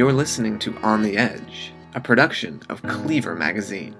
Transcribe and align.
You're 0.00 0.14
listening 0.14 0.58
to 0.60 0.74
On 0.78 1.02
the 1.02 1.18
Edge, 1.18 1.74
a 1.94 2.00
production 2.00 2.62
of 2.70 2.82
Cleaver 2.82 3.34
Magazine. 3.34 3.94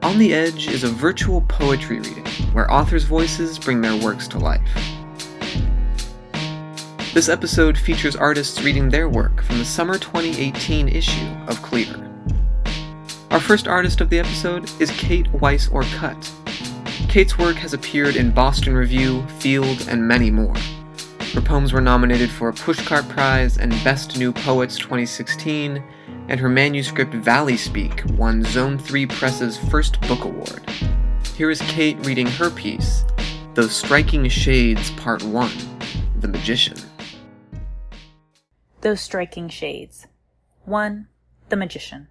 On 0.00 0.16
the 0.16 0.32
Edge 0.32 0.68
is 0.68 0.82
a 0.82 0.88
virtual 0.88 1.42
poetry 1.42 1.98
reading 1.98 2.24
where 2.54 2.72
authors' 2.72 3.04
voices 3.04 3.58
bring 3.58 3.82
their 3.82 4.02
works 4.02 4.26
to 4.28 4.38
life. 4.38 4.66
This 7.12 7.28
episode 7.28 7.76
features 7.76 8.16
artists 8.16 8.62
reading 8.62 8.88
their 8.88 9.10
work 9.10 9.42
from 9.42 9.58
the 9.58 9.64
summer 9.66 9.98
2018 9.98 10.88
issue 10.88 11.36
of 11.48 11.60
Cleaver. 11.60 12.10
Our 13.30 13.40
first 13.40 13.68
artist 13.68 14.00
of 14.00 14.08
the 14.08 14.20
episode 14.20 14.70
is 14.80 14.90
Cait 14.92 15.30
Weiss 15.34 15.68
Orcutt. 15.68 16.32
Cait's 17.08 17.38
work 17.38 17.56
has 17.56 17.72
appeared 17.72 18.16
in 18.16 18.30
Boston 18.30 18.74
Review, 18.74 19.26
Field, 19.38 19.88
and 19.88 20.06
many 20.06 20.30
more. 20.30 20.54
Her 21.32 21.40
poems 21.40 21.72
were 21.72 21.80
nominated 21.80 22.28
for 22.28 22.50
a 22.50 22.52
Pushcart 22.52 23.08
Prize 23.08 23.56
and 23.56 23.72
Best 23.82 24.18
New 24.18 24.30
Poets 24.30 24.76
2016, 24.76 25.82
and 26.28 26.38
her 26.38 26.50
manuscript 26.50 27.14
Valley 27.14 27.56
Speak 27.56 28.02
won 28.18 28.44
Zone 28.44 28.78
3 28.78 29.06
Press's 29.06 29.56
first 29.56 29.98
book 30.02 30.24
award. 30.24 30.70
Here 31.34 31.50
is 31.50 31.62
Cait 31.62 31.96
reading 32.04 32.26
her 32.26 32.50
piece, 32.50 33.06
Those 33.54 33.74
Striking 33.74 34.28
Shades 34.28 34.90
Part 34.90 35.22
1 35.22 35.50
The 36.20 36.28
Magician. 36.28 36.76
Those 38.82 39.00
Striking 39.00 39.48
Shades 39.48 40.06
1. 40.66 41.08
The 41.48 41.56
Magician. 41.56 42.08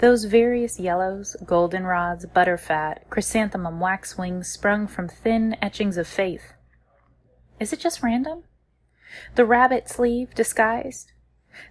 Those 0.00 0.24
various 0.24 0.80
yellows, 0.80 1.36
goldenrods, 1.44 2.24
butterfat, 2.24 3.10
chrysanthemum 3.10 3.80
waxwings 3.80 4.48
sprung 4.48 4.86
from 4.86 5.08
thin 5.08 5.58
etchings 5.60 5.98
of 5.98 6.06
faith. 6.06 6.54
Is 7.58 7.74
it 7.74 7.80
just 7.80 8.02
random? 8.02 8.44
The 9.34 9.44
rabbit 9.44 9.90
sleeve 9.90 10.34
disguised? 10.34 11.12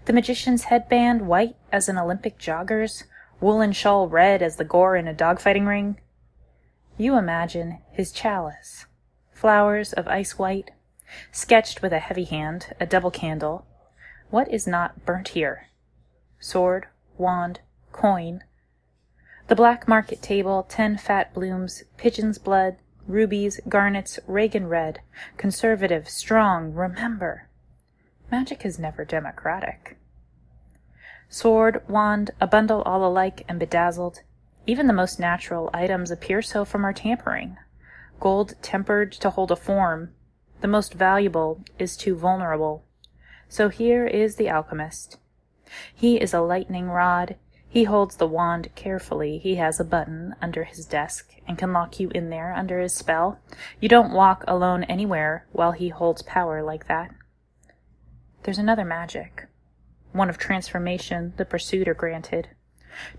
The 0.06 0.14
magician's 0.14 0.66
headband 0.66 1.26
white 1.26 1.56
as 1.72 1.90
an 1.90 1.98
Olympic 1.98 2.38
jogger's, 2.38 3.06
woolen 3.42 3.72
shawl 3.72 4.08
red 4.08 4.44
as 4.44 4.58
the 4.58 4.64
gore 4.64 4.96
in 4.96 5.08
a 5.08 5.14
dogfighting 5.14 5.66
ring? 5.66 6.00
You 6.98 7.18
imagine 7.18 7.80
his 7.92 8.12
chalice, 8.12 8.86
flowers 9.32 9.92
of 9.92 10.08
ice 10.08 10.38
white, 10.38 10.70
sketched 11.32 11.82
with 11.82 11.94
a 11.94 12.00
heavy 12.00 12.26
hand, 12.26 12.76
a 12.80 12.86
double 12.86 13.10
candle. 13.10 13.66
What 14.30 14.54
is 14.54 14.68
not 14.68 15.04
burnt 15.04 15.30
here? 15.30 15.70
Sword, 16.40 16.86
wand, 17.18 17.62
coin. 18.00 18.42
The 19.50 19.58
black 19.58 19.86
market 19.86 20.22
table, 20.22 20.66
ten 20.69 20.97
fat 20.97 21.33
blooms, 21.33 21.83
pigeon's 21.97 22.38
blood, 22.38 22.78
rubies, 23.08 23.59
garnets, 23.67 24.19
Reagan 24.25 24.67
red, 24.67 25.02
conservative, 25.36 26.08
strong, 26.08 26.73
remember. 26.73 27.50
Magic 28.31 28.66
is 28.66 28.80
never 28.80 29.03
democratic. 29.03 29.97
Sword, 31.27 31.81
wand, 31.89 32.31
a 32.39 32.47
bundle 32.47 32.83
all 32.83 33.05
alike 33.05 33.44
and 33.50 33.59
bedazzled. 33.59 34.22
Even 34.66 34.88
the 34.88 34.94
most 34.94 35.20
natural 35.20 35.70
items 35.73 36.09
appear 36.09 36.42
so 36.42 36.64
from 36.64 36.86
our 36.86 36.94
tampering. 36.94 37.58
Gold 38.22 38.53
tempered 38.61 39.11
to 39.11 39.30
hold 39.30 39.52
a 39.52 39.58
form. 39.58 40.14
The 40.61 40.70
most 40.70 40.94
valuable 40.94 41.66
is 41.77 41.97
too 41.97 42.16
vulnerable. 42.16 42.86
So 43.50 43.67
here 43.67 44.08
is 44.08 44.38
the 44.38 44.50
alchemist. 44.50 45.17
He 45.94 46.16
is 46.16 46.33
a 46.33 46.39
lightning 46.39 46.88
rod. 46.88 47.36
He 47.70 47.84
holds 47.84 48.16
the 48.16 48.28
wand 48.28 48.70
carefully. 48.74 49.38
He 49.38 49.56
has 49.56 49.80
a 49.80 49.84
button 49.84 50.36
under 50.42 50.64
his 50.64 50.86
desk 50.86 51.36
and 51.48 51.58
can 51.58 51.72
lock 51.72 52.00
you 52.00 52.10
in 52.10 52.32
there 52.32 52.52
under 52.54 52.80
his 52.80 52.96
spell. 52.96 53.40
You 53.80 53.88
don't 53.88 54.12
walk 54.12 54.44
alone 54.48 54.84
anywhere 54.86 55.46
while 55.52 55.74
he 55.74 55.90
holds 55.90 56.24
power 56.24 56.64
like 56.64 56.88
that. 56.88 57.14
There's 58.44 58.58
another 58.58 58.86
magic, 58.86 59.48
one 60.14 60.30
of 60.30 60.40
transformation 60.40 61.34
the 61.38 61.46
pursued 61.46 61.88
are 61.88 61.94
granted, 61.94 62.50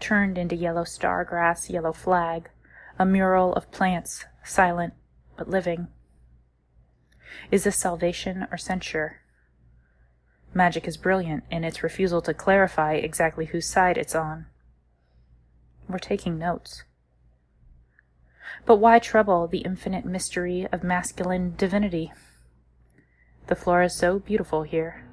turned 0.01 0.37
into 0.37 0.57
yellow 0.57 0.85
star 0.85 1.25
grass, 1.25 1.71
yellow 1.71 1.93
flag, 1.93 2.51
a 2.99 3.07
mural 3.07 3.53
of 3.53 3.71
plants, 3.71 4.25
silent 4.43 4.95
but 5.37 5.49
living. 5.49 5.87
Is 7.53 7.63
this 7.63 7.77
salvation 7.77 8.49
or 8.51 8.59
censure? 8.59 9.21
Magic 10.53 10.89
is 10.89 10.97
brilliant 10.97 11.45
in 11.51 11.63
its 11.63 11.83
refusal 11.83 12.21
to 12.23 12.35
clarify 12.35 12.95
exactly 12.95 13.47
whose 13.47 13.67
side 13.67 13.97
it's 13.97 14.17
on. 14.17 14.47
We're 15.89 15.99
taking 15.99 16.39
notes. 16.39 16.83
But 18.67 18.77
why 18.77 18.99
trouble 18.99 19.47
the 19.47 19.59
infinite 19.59 20.05
mystery 20.05 20.67
of 20.73 20.83
masculine 20.83 21.55
divinity? 21.57 22.13
The 23.47 23.55
floor 23.55 23.83
is 23.83 23.95
so 23.95 24.19
beautiful 24.19 24.65
here. 24.65 25.05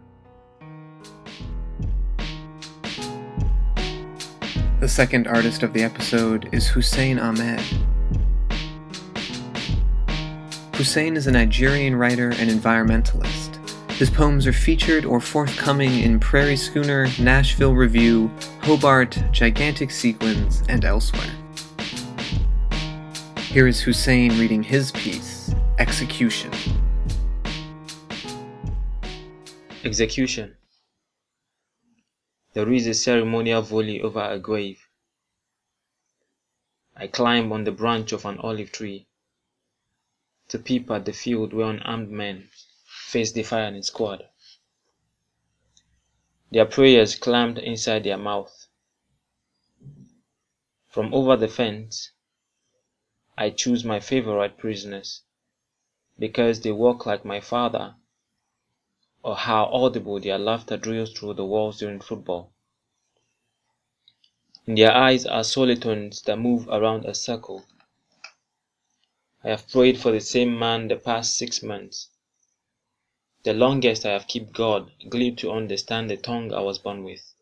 The 4.80 4.88
second 4.88 5.28
artist 5.28 5.64
of 5.64 5.74
the 5.74 5.84
episode 5.84 6.50
is 6.52 6.68
Hussain 6.68 7.20
Ahmed. 7.20 7.62
Hussain 10.76 11.16
is 11.16 11.26
a 11.26 11.32
Nigerian 11.32 11.96
writer 11.96 12.30
and 12.30 12.50
environmentalist. 12.50 13.57
His 13.98 14.12
poems 14.12 14.46
are 14.46 14.54
featured 14.54 15.06
or 15.06 15.20
forthcoming 15.20 16.02
in 16.02 16.20
Prairie 16.20 16.56
Schooner, 16.56 17.08
Nashville 17.20 17.74
Review, 17.74 18.28
Hobart, 18.62 19.20
Gigantic 19.32 19.90
Sequins, 19.90 20.62
and 20.70 20.86
elsewhere. 20.86 21.34
Here 23.40 23.66
is 23.66 23.82
Hussain 23.82 24.38
reading 24.38 24.62
his 24.62 24.92
piece, 24.92 25.52
Execution. 25.80 26.52
Execution. 29.84 30.56
There 32.54 32.72
is 32.72 32.86
a 32.86 32.94
ceremonial 32.94 33.64
volley 33.64 34.00
over 34.00 34.22
a 34.22 34.38
grave. 34.38 34.88
I 36.96 37.08
climb 37.08 37.52
on 37.52 37.64
the 37.64 37.72
branch 37.72 38.12
of 38.12 38.26
an 38.26 38.38
olive 38.38 38.72
tree 38.72 39.08
to 40.50 40.60
peep 40.60 40.92
at 40.92 41.06
the 41.06 41.14
field 41.14 41.52
where 41.52 41.72
unarmed 41.72 42.12
men 42.12 42.50
face 43.08 43.32
the 43.32 43.42
firing 43.42 43.82
squad. 43.82 44.28
Their 46.52 46.66
prayers 46.66 47.16
clammed 47.16 47.58
inside 47.58 48.04
their 48.04 48.18
mouth. 48.18 48.68
From 50.90 51.14
over 51.14 51.38
the 51.38 51.48
fence, 51.48 52.12
I 53.38 53.52
choose 53.52 53.86
my 53.86 54.02
favorite 54.02 54.58
prisoners 54.58 55.22
because 56.20 56.60
they 56.60 56.74
walk 56.74 57.06
like 57.06 57.24
my 57.24 57.40
father, 57.40 57.96
or 59.24 59.38
how 59.38 59.68
audible 59.72 60.20
their 60.20 60.38
laughter 60.38 60.76
drills 60.76 61.14
through 61.14 61.36
the 61.36 61.46
walls 61.46 61.80
during 61.80 62.02
football. 62.02 62.52
In 64.66 64.76
their 64.76 64.94
eyes 64.94 65.26
are 65.26 65.46
solitones 65.46 66.24
that 66.24 66.40
move 66.40 66.68
around 66.68 67.06
a 67.06 67.16
circle. 67.16 67.64
I 69.46 69.52
have 69.52 69.70
prayed 69.70 69.98
for 69.98 70.12
the 70.12 70.20
same 70.20 70.60
man 70.60 70.90
the 70.90 70.98
past 70.98 71.38
six 71.38 71.64
months 71.64 72.10
the 73.48 73.54
longest 73.54 74.06
I 74.06 74.12
have 74.12 74.28
kept 74.28 74.52
God, 74.52 74.92
glib 75.08 75.38
to 75.38 75.54
understand 75.54 76.10
the 76.10 76.18
tongue 76.18 76.54
I 76.54 76.60
was 76.60 76.80
born 76.80 77.06
with. 77.06 77.34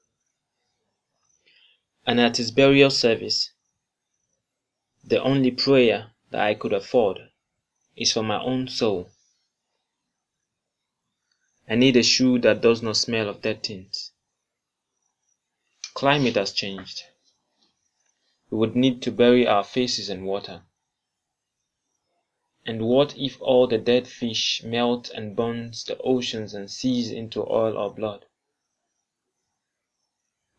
And 2.06 2.22
at 2.22 2.38
his 2.38 2.52
burial 2.52 2.92
service, 2.92 3.50
the 5.04 5.20
only 5.20 5.50
prayer 5.50 6.12
that 6.30 6.42
I 6.42 6.54
could 6.54 6.74
afford 6.74 7.32
is 7.98 8.12
for 8.12 8.22
my 8.22 8.40
own 8.40 8.68
soul. 8.68 9.09
I 11.68 11.74
need 11.74 11.97
a 11.97 12.03
shoe 12.03 12.38
that 12.38 12.62
does 12.62 12.84
not 12.84 12.97
smell 12.97 13.28
of 13.28 13.41
dead 13.41 13.64
things. 13.64 14.12
Climate 15.96 16.35
has 16.35 16.52
changed. 16.52 17.02
We 18.52 18.59
would 18.59 18.76
need 18.76 19.02
to 19.02 19.12
bury 19.12 19.47
our 19.47 19.64
faces 19.64 20.12
in 20.12 20.24
water. 20.24 20.62
And 22.67 22.88
what 22.88 23.16
if 23.16 23.40
all 23.41 23.67
the 23.67 23.78
dead 23.78 24.08
fish 24.08 24.64
melt 24.64 25.09
and 25.12 25.35
burns 25.35 25.84
the 25.84 25.97
oceans 26.00 26.53
and 26.56 26.70
seas 26.70 27.12
into 27.12 27.41
oil 27.41 27.78
or 27.78 27.94
blood? 27.94 28.26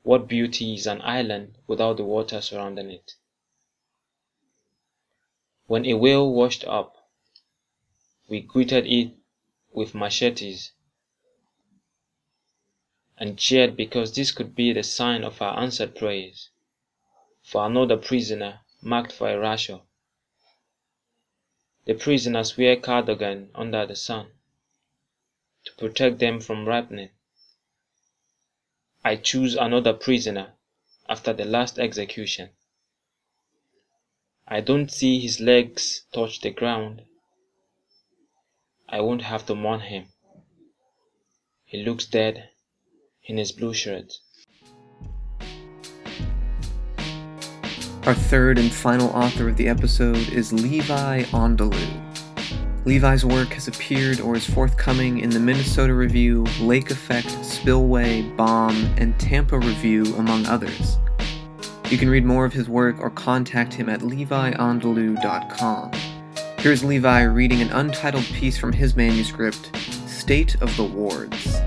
What 0.03 0.29
beauty 0.29 0.75
is 0.75 0.87
an 0.87 1.03
island 1.03 1.58
without 1.67 1.97
the 1.97 2.05
water 2.05 2.41
surrounding 2.41 2.91
it? 2.91 3.14
When 5.67 5.85
a 5.85 5.94
whale 5.94 6.32
washed 6.32 6.64
up, 6.64 7.11
we 8.29 8.41
greeted 8.41 8.87
it 8.87 9.12
with 9.73 9.94
machetes 9.94 10.70
and 13.19 13.37
cheered 13.37 13.76
because 13.76 14.14
this 14.14 14.31
could 14.31 14.55
be 14.55 14.73
the 14.73 14.85
sign 14.85 15.25
of 15.25 15.43
our 15.43 15.58
answered 15.58 15.97
prayers 15.97 16.50
for 17.43 17.67
another 17.67 17.97
prisoner 17.97 18.61
marked 18.81 19.11
for 19.11 19.29
a 19.29 19.38
rasher. 19.38 19.81
The 21.87 21.94
prisoners 21.94 22.56
wear 22.56 22.77
cardigan 22.77 23.50
under 23.55 23.87
the 23.87 23.97
sun 23.97 24.33
to 25.65 25.73
protect 25.75 26.19
them 26.19 26.41
from 26.41 26.67
ripening. 26.67 27.11
I 29.05 29.17
choose 29.17 29.55
another 29.55 29.94
prisoner 29.94 30.55
after 31.09 31.33
the 31.33 31.44
last 31.44 31.79
execution. 31.79 32.50
I 34.49 34.61
don't 34.61 34.91
see 34.91 35.21
his 35.21 35.41
legs 35.41 36.05
touch 36.12 36.41
the 36.41 36.50
ground, 36.50 37.03
I 38.89 39.00
won't 39.00 39.23
have 39.23 39.47
to 39.47 39.55
mourn 39.55 39.81
him. 39.81 40.09
He 41.65 41.82
looks 41.82 42.06
dead 42.06 42.50
in 43.25 43.37
his 43.37 43.50
blue 43.50 43.75
shirt. 43.75 44.12
Our 48.06 48.14
third 48.14 48.58
and 48.61 48.73
final 48.73 49.08
author 49.08 49.49
of 49.49 49.56
the 49.56 49.69
episode 49.69 50.29
is 50.29 50.53
Levi 50.53 51.25
Andalou. 51.25 52.85
Levi's 52.85 53.25
work 53.25 53.49
has 53.49 53.67
appeared 53.67 54.20
or 54.20 54.37
is 54.37 54.49
forthcoming 54.49 55.19
in 55.19 55.31
the 55.31 55.41
Minnesota 55.41 55.93
Review, 55.93 56.44
Lake 56.61 56.93
Effect, 56.93 57.29
Spillway, 57.44 58.23
Bomb, 58.37 58.76
and 58.97 59.19
Tampa 59.19 59.58
Review, 59.58 60.05
among 60.19 60.47
others. 60.47 60.99
You 61.91 61.99
can 61.99 62.08
read 62.08 62.25
more 62.25 62.44
of 62.44 62.53
his 62.53 62.69
work 62.69 62.94
or 63.00 63.11
contact 63.11 63.75
him 63.75 63.88
at 63.88 64.03
leviandalou.com. 64.03 65.91
Here's 66.58 66.85
Levi 66.85 67.23
reading 67.23 67.61
an 67.61 67.73
untitled 67.73 68.26
piece 68.26 68.56
from 68.56 68.73
his 68.73 68.94
manuscript, 68.94 69.76
State 70.06 70.55
of 70.62 70.76
the 70.76 70.85
Wards. 70.85 71.61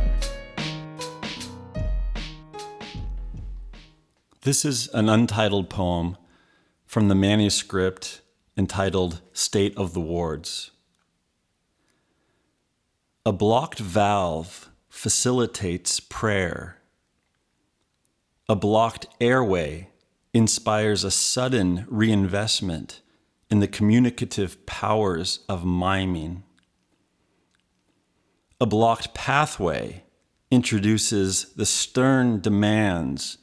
This 4.44 4.64
is 4.64 4.88
an 4.94 5.10
untitled 5.10 5.70
poem 5.70 6.16
from 6.90 7.08
the 7.08 7.14
manuscript 7.14 8.20
entitled 8.58 9.22
State 9.32 9.78
of 9.78 9.94
the 9.94 10.00
Wards. 10.00 10.72
A 13.24 13.32
blocked 13.32 13.78
valve 13.78 14.72
facilitates 14.90 16.00
prayer. 16.00 16.80
A 18.50 18.56
blocked 18.56 19.06
airway 19.22 19.90
inspires 20.34 21.04
a 21.04 21.12
sudden 21.12 21.86
reinvestment 21.88 23.02
in 23.52 23.60
the 23.60 23.68
communicative 23.68 24.66
powers 24.66 25.42
of 25.48 25.64
miming. 25.64 26.42
A 28.60 28.66
blocked 28.66 29.14
pathway 29.14 30.06
introduces 30.50 31.54
the 31.54 31.68
stern 31.68 32.42
demands 32.42 33.38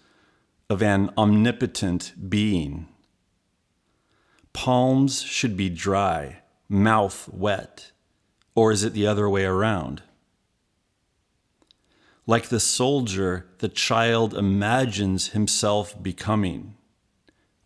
of 0.69 0.83
an 0.83 1.11
omnipotent 1.17 2.13
being. 2.29 2.89
Palms 4.57 5.21
should 5.21 5.55
be 5.55 5.69
dry, 5.69 6.39
mouth 6.67 7.29
wet 7.31 7.93
or 8.55 8.73
is 8.73 8.83
it 8.83 8.95
the 8.95 9.07
other 9.07 9.29
way 9.29 9.45
around? 9.45 10.03
Like 12.27 12.49
the 12.49 12.59
soldier, 12.59 13.47
the 13.59 13.69
child 13.69 14.33
imagines 14.33 15.29
himself 15.29 16.03
becoming, 16.03 16.75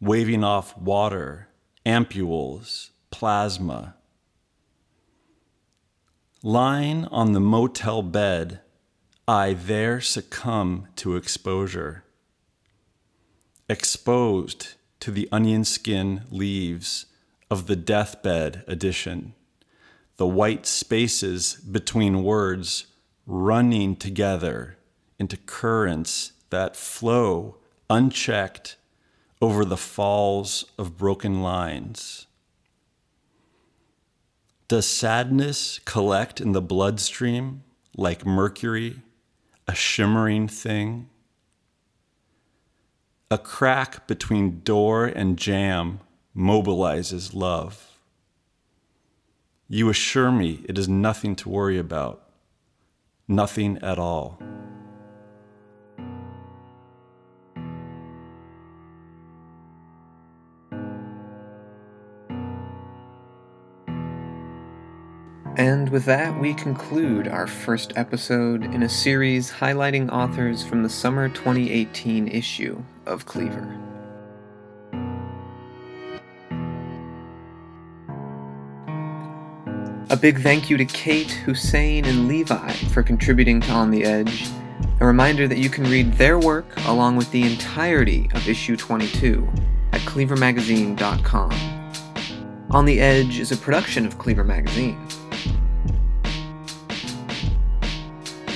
waving 0.01 0.43
off 0.43 0.77
water, 0.77 1.47
ampules, 1.87 2.91
plasma. 3.13 3.95
Lying 6.43 7.05
on 7.05 7.35
the 7.35 7.41
motel 7.41 8.03
bed, 8.03 8.63
I 9.29 9.53
there 9.53 10.01
succumb 10.01 10.89
to 10.97 11.15
exposure. 11.15 12.03
Exposed 13.69 14.75
to 15.01 15.11
the 15.11 15.29
onion 15.33 15.65
skin 15.65 16.23
leaves 16.31 17.07
of 17.51 17.67
the 17.67 17.77
deathbed 17.77 18.65
edition 18.67 19.35
the 20.21 20.27
white 20.27 20.67
spaces 20.67 21.55
between 21.55 22.23
words 22.23 22.89
running 23.27 23.97
together 23.97 24.77
into 25.19 25.35
currents 25.35 26.33
that 26.51 26.77
flow 26.77 27.57
unchecked 27.89 28.77
over 29.41 29.65
the 29.65 29.79
falls 29.79 30.67
of 30.77 30.99
broken 30.99 31.41
lines. 31.43 32.27
Does 34.69 34.85
sadness 34.85 35.81
collect 35.87 36.39
in 36.39 36.53
the 36.53 36.61
bloodstream 36.61 37.63
like 37.97 38.27
mercury, 38.27 39.01
a 39.67 39.75
shimmering 39.75 40.49
thing? 40.49 41.09
A 43.33 43.39
crack 43.39 44.09
between 44.09 44.59
door 44.65 45.07
and 45.07 45.39
jamb 45.39 46.01
mobilizes 46.37 47.33
love. 47.33 47.97
You 49.69 49.89
assure 49.89 50.33
me 50.33 50.65
it 50.69 50.77
is 50.77 50.89
nothing 50.89 51.37
to 51.37 51.49
worry 51.49 51.79
about, 51.79 52.29
nothing 53.29 53.79
at 53.83 54.01
all. 54.01 54.43
And 65.57 65.89
with 65.91 66.05
that, 66.07 66.41
we 66.41 66.53
conclude 66.55 67.29
our 67.29 67.47
first 67.47 67.93
episode 67.95 68.65
in 68.65 68.83
a 68.83 68.89
series 68.89 69.53
highlighting 69.53 70.11
authors 70.11 70.65
from 70.65 70.83
the 70.83 70.89
summer 70.89 71.29
2018 71.29 72.27
issue 72.27 72.83
of 73.11 73.27
Cleaver. 73.27 73.77
A 80.11 80.17
big 80.17 80.41
thank 80.41 80.69
you 80.69 80.77
to 80.77 80.85
Cait, 80.85 81.31
Hussain, 81.31 82.05
and 82.05 82.27
Levi 82.27 82.73
for 82.93 83.03
contributing 83.03 83.61
to 83.61 83.71
On 83.71 83.91
the 83.91 84.05
Edge. 84.05 84.49
A 85.01 85.07
reminder 85.07 85.47
that 85.47 85.59
you 85.59 85.71
can 85.71 85.85
read 85.85 86.13
their 86.15 86.39
work 86.39 86.67
along 86.87 87.17
with 87.17 87.31
the 87.31 87.43
entirety 87.43 88.29
of 88.35 88.49
issue 88.49 88.77
22 88.77 89.49
at 89.93 90.01
cleavermagazine.com. 90.01 91.53
On 92.71 92.85
the 92.85 93.01
Edge 93.01 93.39
is 93.39 93.53
a 93.53 93.57
production 93.57 94.07
of 94.07 94.19
Cleaver 94.19 94.45
Magazine. 94.45 94.99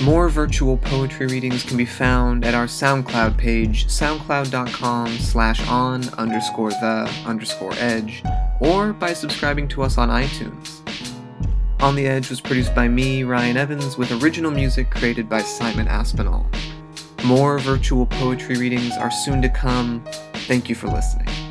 More 0.03 0.29
virtual 0.29 0.77
poetry 0.77 1.27
readings 1.27 1.63
can 1.63 1.77
be 1.77 1.85
found 1.85 2.45
at 2.45 2.53
our 2.53 2.65
SoundCloud 2.65 3.37
page, 3.37 3.87
soundcloud.com 3.87 5.07
slash 5.17 5.67
on 5.67 6.07
underscore 6.15 6.71
the 6.71 7.11
underscore 7.25 7.73
edge, 7.77 8.21
or 8.59 8.93
by 8.93 9.13
subscribing 9.13 9.67
to 9.69 9.83
us 9.83 9.97
on 9.97 10.09
iTunes. 10.09 10.81
On 11.81 11.95
the 11.95 12.07
Edge 12.07 12.29
was 12.29 12.41
produced 12.41 12.73
by 12.73 12.87
me, 12.87 13.23
Ryan 13.23 13.57
Evans, 13.57 13.97
with 13.97 14.11
original 14.23 14.51
music 14.51 14.89
created 14.89 15.29
by 15.29 15.41
Simon 15.41 15.87
Aspinall. 15.87 16.49
More 17.23 17.59
virtual 17.59 18.05
poetry 18.05 18.57
readings 18.57 18.93
are 18.97 19.11
soon 19.11 19.41
to 19.41 19.49
come. 19.49 20.03
Thank 20.33 20.69
you 20.69 20.75
for 20.75 20.87
listening. 20.87 21.44